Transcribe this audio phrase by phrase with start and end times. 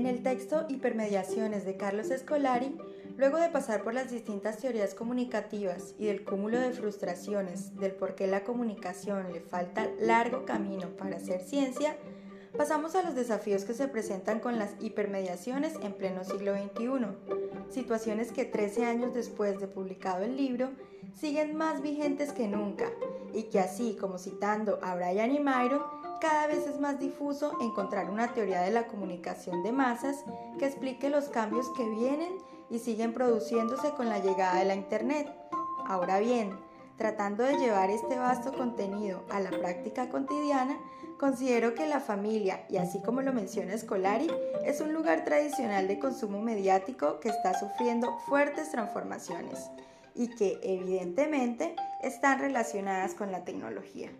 [0.00, 2.74] En el texto Hipermediaciones de Carlos Escolari,
[3.18, 8.14] luego de pasar por las distintas teorías comunicativas y del cúmulo de frustraciones del por
[8.14, 11.98] qué la comunicación le falta largo camino para hacer ciencia,
[12.56, 18.32] pasamos a los desafíos que se presentan con las hipermediaciones en pleno siglo XXI, situaciones
[18.32, 20.70] que 13 años después de publicado el libro
[21.14, 22.86] siguen más vigentes que nunca
[23.34, 28.10] y que así como citando a Brian y Myron, cada vez es más difuso encontrar
[28.10, 30.24] una teoría de la comunicación de masas
[30.58, 32.32] que explique los cambios que vienen
[32.68, 35.28] y siguen produciéndose con la llegada de la Internet.
[35.86, 36.56] Ahora bien,
[36.96, 40.78] tratando de llevar este vasto contenido a la práctica cotidiana,
[41.18, 44.30] considero que la familia, y así como lo menciona Scolari,
[44.64, 49.70] es un lugar tradicional de consumo mediático que está sufriendo fuertes transformaciones
[50.14, 54.10] y que evidentemente están relacionadas con la tecnología.